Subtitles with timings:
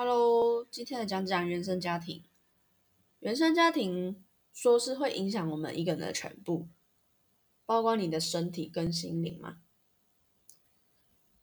[0.00, 2.22] Hello，今天来讲讲原生家庭。
[3.18, 6.68] 原生家庭说是会影响我们一个人的全部，
[7.66, 9.58] 包括你的身体跟心灵嘛。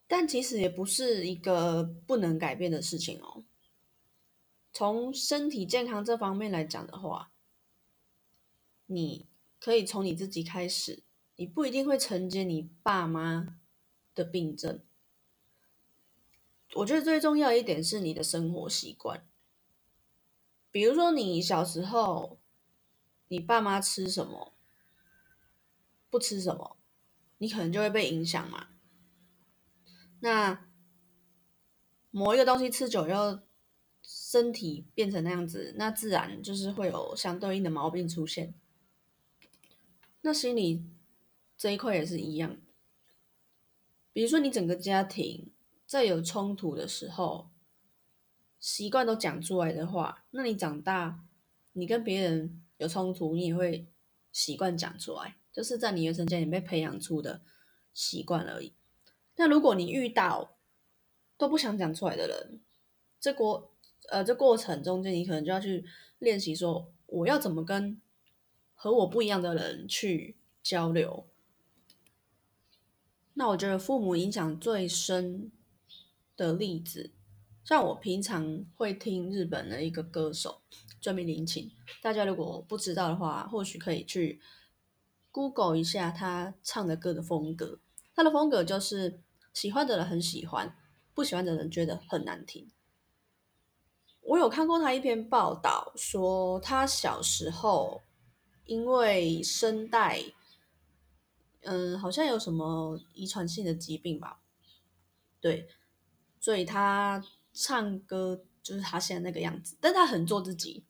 [0.08, 3.44] 但其实也不是一个不能改变的事情哦。
[4.72, 7.34] 从身体健康这方面来讲的话，
[8.86, 9.28] 你
[9.60, 11.04] 可以从你自己开始，
[11.36, 13.60] 你不一定会承接你爸妈
[14.14, 14.80] 的病症。
[16.76, 19.26] 我觉得最重要一点是你的生活习惯，
[20.72, 22.38] 比如说你小时候，
[23.30, 24.54] 你爸妈吃什么，
[26.10, 26.76] 不吃什么，
[27.38, 28.68] 你可能就会被影响嘛。
[30.20, 30.68] 那
[32.12, 33.48] 某一个东西吃久了，
[34.04, 38.54] 身体变成那样子，那自然就是会有相对应的毛病出现。
[40.24, 40.84] 那心理
[41.58, 42.58] 这一块也是一样，
[44.12, 45.54] 比如说你整个家庭。
[45.86, 47.50] 在有冲突的时候，
[48.60, 51.24] 习惯都讲出来的话，那你长大，
[51.74, 53.88] 你跟别人有冲突，你也会
[54.32, 57.42] 习惯讲出来，就是在你原生家庭被培养出的
[57.94, 58.74] 习惯而已。
[59.36, 60.58] 那如果你遇到
[61.38, 62.60] 都不想讲出来的人，
[63.20, 63.72] 这过
[64.10, 65.86] 呃这过程中间，你可能就要去
[66.18, 68.02] 练习说，我要怎么跟
[68.74, 71.28] 和我不一样的人去交流。
[73.36, 75.52] 那我觉得父母影响最深。
[76.36, 77.12] 的例子，
[77.64, 80.62] 像我平常会听日本的一个歌手
[81.02, 84.40] 专名林琴，大家如果不知道的话，或许可以去
[85.32, 87.80] Google 一下他唱的歌的风格。
[88.14, 89.22] 他的风格就是
[89.54, 90.78] 喜欢的人很喜欢，
[91.14, 92.72] 不喜欢的人觉得很难听。
[94.22, 98.02] 我有看过他一篇报道，说他小时候
[98.66, 100.24] 因为声带，
[101.62, 104.40] 嗯，好像有什么遗传性的疾病吧，
[105.40, 105.68] 对。
[106.46, 107.20] 所以他
[107.54, 110.86] 唱歌就是他现在那个样子，但他很做自己。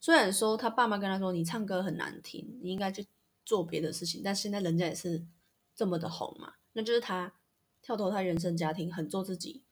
[0.00, 3.06] 虽然说他爸妈跟他说你唱歌很难听，你应该去
[3.44, 5.24] 做别的事情，但现在人家也是
[5.76, 7.32] 这么的红嘛，那就是他
[7.82, 9.62] 跳脱他原生家庭，很做自己。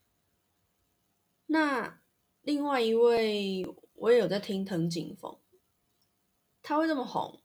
[1.46, 2.00] 那
[2.42, 5.36] 另外一位我也有在听藤井风，
[6.62, 7.42] 他会这么红，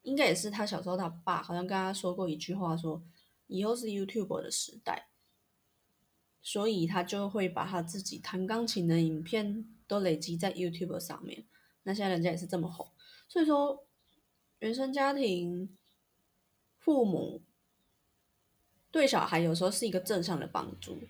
[0.00, 3.02] 应该也是他小时候他爸好像跟他说过一句话，说
[3.48, 5.10] 以后是 YouTube 的时代。
[6.42, 11.46] 所以他就会把他自己弹钢琴的影片都累积在 YouTube 上面。
[11.82, 12.90] 那现在人家也是这么红，
[13.28, 13.86] 所以说
[14.58, 15.76] 原生家庭
[16.78, 17.42] 父母
[18.90, 21.00] 对小孩有时候是一个正向的帮助，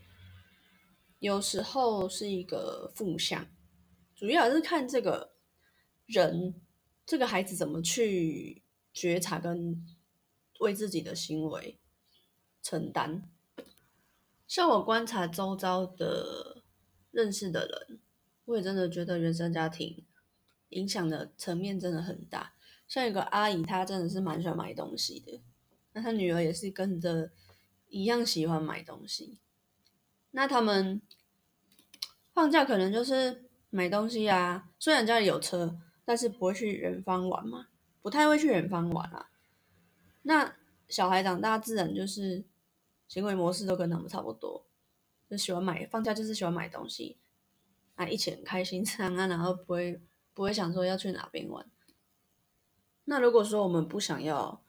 [1.18, 3.46] 有时候是一个负向，
[4.14, 5.34] 主要还是看这个
[6.06, 6.60] 人
[7.06, 8.62] 这个孩子怎么去
[8.92, 9.84] 觉察跟
[10.60, 11.78] 为自己的行为
[12.62, 13.30] 承担。
[14.48, 16.62] 像我观察周遭的
[17.10, 18.00] 认识的人，
[18.46, 20.06] 我也真的觉得原生家庭
[20.70, 22.54] 影响的层面真的很大。
[22.88, 25.42] 像有个阿姨，她真的是蛮喜欢买东西的，
[25.92, 27.30] 那她女儿也是跟着
[27.90, 29.36] 一样喜欢买东西。
[30.30, 31.02] 那他们
[32.32, 37.68] 放假可能就是买东西啊，虽然家里有车，但是不会去远方玩嘛，
[38.00, 39.28] 不太会去远方玩啊。
[40.22, 40.56] 那
[40.88, 42.44] 小孩长大自然就是。
[43.08, 44.66] 行为模式都跟他们差不多，
[45.30, 47.16] 就喜欢买，放假就是喜欢买东西，
[47.94, 50.02] 啊，一起很开心 这样啊，然后不会
[50.34, 51.68] 不会想说要去哪边玩。
[53.06, 54.62] 那如果说我们不想要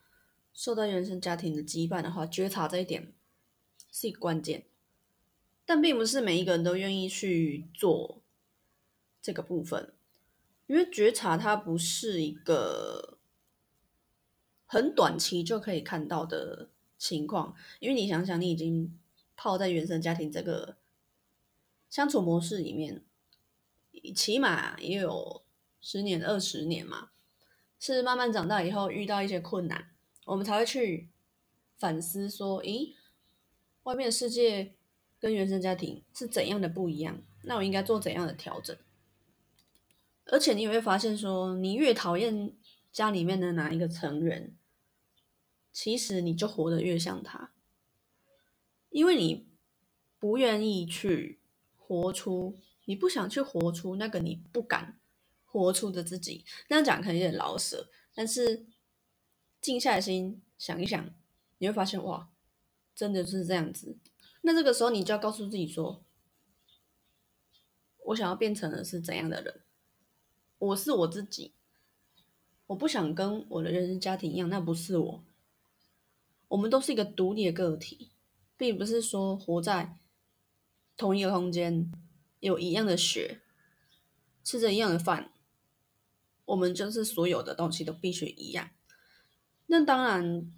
[0.54, 3.14] 受到原生家庭的羁绊的话，觉察这一点
[3.92, 4.66] 是一个关键，
[5.66, 8.22] 但并不是每一个人都愿意去做
[9.22, 9.94] 这个部分，
[10.68, 13.20] 因为觉察它不是一个
[14.66, 16.70] 很短期就可以看到的。
[17.00, 19.00] 情况，因为你想想，你已经
[19.36, 20.78] 泡在原生家庭这个
[21.90, 23.04] 相处模式里面，
[24.14, 25.42] 起码也有
[25.82, 27.10] 十年、二十年嘛。
[27.80, 29.92] 是慢慢长大以后遇到一些困难，
[30.26, 31.08] 我们才会去
[31.78, 32.94] 反思说：，诶，
[33.84, 34.76] 外面的世界
[35.18, 37.24] 跟原生家庭是怎样的不一样？
[37.44, 38.78] 那我应该做怎样的调整？
[40.26, 42.54] 而且你也会发现说，你越讨厌
[42.92, 44.54] 家里面的哪一个成员。
[45.72, 47.54] 其实你就活得越像他，
[48.90, 49.48] 因为你
[50.18, 51.40] 不愿意去
[51.78, 55.00] 活出，你不想去活出那个你不敢
[55.46, 56.44] 活出的自己。
[56.70, 58.66] 那样讲可能有点老舍，但是
[59.62, 61.14] 静下心想一想，
[61.60, 62.30] 你会发现哇，
[62.94, 63.98] 真的是这样子。
[64.42, 66.04] 那这个时候你就要告诉自己说，
[68.08, 69.62] 我想要变成的是怎样的人？
[70.58, 71.54] 我是我自己，
[72.68, 75.24] 我不想跟我的原生家庭一样，那不是我。
[76.50, 78.12] 我们都是一个独立的个体，
[78.58, 79.98] 并不是说活在
[80.98, 81.92] 同一个空间，
[82.42, 83.40] 有一样的血，
[84.44, 85.32] 吃着一样的饭，
[86.46, 88.72] 我们就是所有的东西都必须一样。
[89.68, 90.52] 那当然，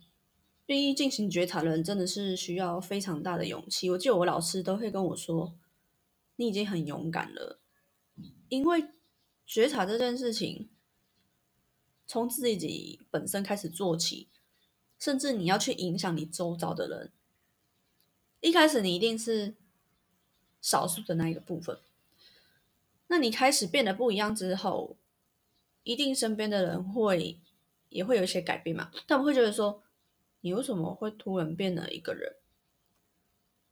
[0.68, 3.90] 愿意进行觉察的人真的是需要非常大的勇气。
[3.90, 5.58] 我记得我老师都会跟我说
[6.38, 7.60] ：“你已经很勇敢了，
[8.48, 8.86] 因为
[9.46, 10.70] 觉察这件事情，
[12.08, 14.30] 从自己本身开始做起，
[15.02, 17.12] 甚至你要去影响你周遭的人。
[18.40, 19.56] 一开始你一定是。”
[20.64, 21.80] 少数的那一个部分，
[23.08, 24.96] 那你开始变得不一样之后，
[25.82, 27.40] 一定身边的人会
[27.90, 28.92] 也会有一些改变嘛？
[29.08, 29.82] 他们会觉得说，
[30.42, 32.36] 你为什么会突然变了一个人？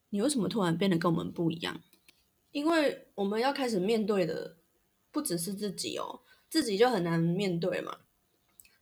[0.10, 1.80] 你为什么突然变得跟我们不一样？
[2.52, 4.58] 因为我们要开始面对的
[5.12, 8.00] 不只是自己哦，自己就很难面对嘛。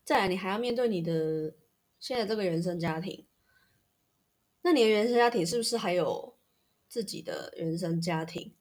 [0.06, 1.54] 再来，你还要面对你的
[2.00, 3.26] 现在这个原生家庭，
[4.62, 6.36] 那你的原生家庭是不是还有？
[6.90, 8.56] 自己的原生家庭，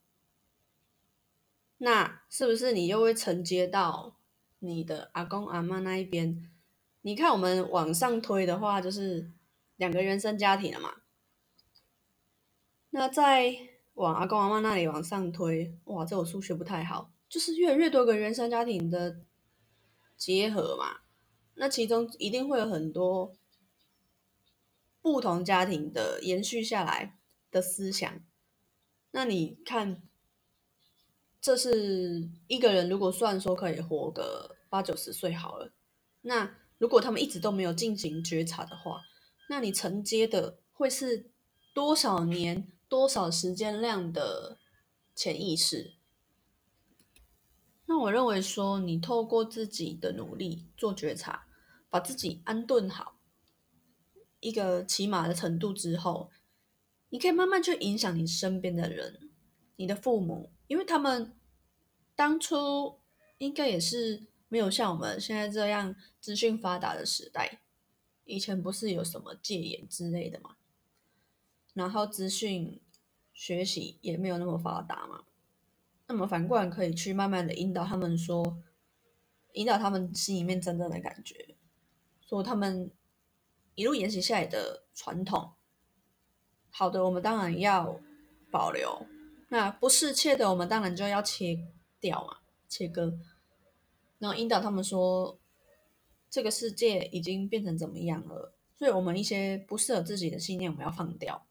[1.78, 4.18] 那是不是你又会承接到
[4.58, 6.50] 你的阿公阿妈那一边？
[7.02, 9.30] 你看我们往上推的话，就是
[9.76, 11.02] 两个原生家庭了嘛。
[12.90, 13.54] 那再
[13.94, 19.20] 往阿公阿妈那里往上推，哇，这我数学不太好，就是越来越多个原生家庭的
[20.16, 21.02] 结合嘛。
[21.56, 23.36] 那其中一定会有很多
[25.02, 27.18] 不同家庭的延续下来。
[27.48, 28.20] 的思想，
[29.12, 30.02] 那你看，
[31.40, 35.72] 这是一个人如果算说可以活个八九十岁好了，
[36.22, 39.00] 那如果他们一直都没有进行觉察的话，
[39.48, 41.30] 那你承接的会是
[41.72, 44.58] 多少年、多少时间量的
[45.14, 45.94] 潜意识？
[47.86, 51.46] 那我认为说，你透过自己的努力做觉察，
[51.88, 53.18] 把自己安顿好
[54.40, 56.30] 一个起码的程度之后。
[57.08, 59.30] 你可以慢慢去影响你身边的人，
[59.76, 61.32] 你的父母，因为他们
[62.16, 62.98] 当初
[63.38, 67.60] 应该也是没有像我们现在这样资讯发达的时代，
[68.24, 70.56] 以前不是有什么戒严之类的嘛，
[71.74, 72.80] 然后资讯
[73.32, 75.24] 学习也没有那么发达嘛，
[76.08, 78.62] 那么反过来可以去慢慢的引导他们说，
[79.54, 81.56] 引导他们心里面真正的感觉，
[82.20, 82.90] 说他们
[83.74, 85.52] 一路沿袭下来的传统。
[86.70, 87.98] 好的，我们当然要
[88.50, 89.06] 保留；
[89.48, 91.58] 那不适切的，我们当然就要切
[91.98, 92.38] 掉嘛，
[92.68, 93.18] 切割。
[94.18, 95.38] 然后引导他们说，
[96.30, 98.54] 这个世界已经变成怎么样了？
[98.78, 101.46] 所以，我们一些不适合自己的信念，我们要放掉。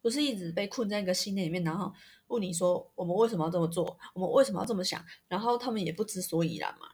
[0.00, 1.92] 不是一直被困在一个信念里面，然后
[2.34, 3.96] 问你说，我们为什么要这么做？
[4.14, 5.02] 我们为什么要这么想？
[5.28, 6.88] 然后他们也不知所以然嘛，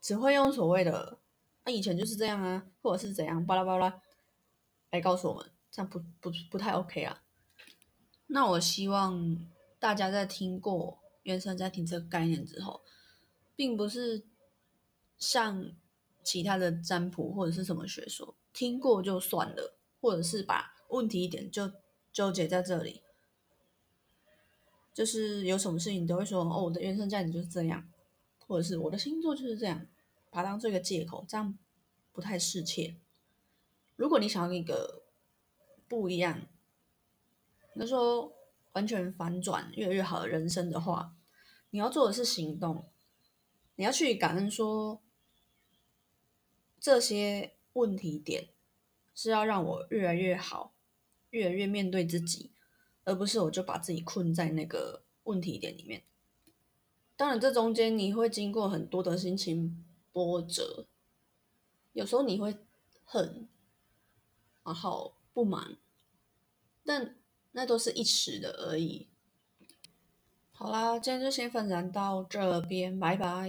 [0.00, 1.18] 只会用所谓的
[1.64, 4.02] “那以前就是这样啊”或者是怎样巴拉巴拉
[4.90, 5.50] 来告诉我们。
[5.72, 7.22] 这样不不不太 OK 啊。
[8.26, 9.38] 那我希望
[9.78, 12.80] 大家在听过原生家庭这个概念之后，
[13.54, 14.26] 并不是
[15.16, 15.70] 像
[16.24, 21.70] 其他的占卜或者是什么学说听过就算了，或者是把问题一点就
[22.12, 23.02] 纠结在这里，
[24.92, 27.88] 就是有什么事情你都会说哦，我的原生家庭就是这样，
[28.46, 29.86] 或者是我的星座就是这样，
[30.30, 31.58] 把它当做一个借口，这样
[32.12, 32.96] 不太适切。
[33.96, 34.98] 如果你想要一个。
[35.90, 36.46] 不一样，
[37.74, 38.32] 那说
[38.74, 41.16] 完全反转越来越好的人生的话，
[41.70, 42.86] 你要做的是行动，
[43.74, 45.02] 你要去感恩说
[46.78, 48.50] 这些问题点
[49.16, 50.72] 是要让我越来越好，
[51.30, 52.49] 越来越面对自己，
[53.10, 56.02] 而不是我就把自己困在那个问题点里面。
[57.16, 60.86] 当然，这中间你会经过很多的心情波折，
[61.92, 62.56] 有时候你会
[63.04, 63.48] 恨，
[64.64, 65.14] 然后。
[65.32, 65.76] 不满，
[66.84, 67.14] 但
[67.52, 69.06] 那都是一时的而已。
[70.50, 73.48] 好啦，今天就先分享到这边，拜拜。